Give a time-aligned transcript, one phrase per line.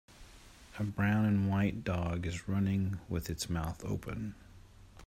[0.79, 4.33] A brown and white dog is running with its mouth open.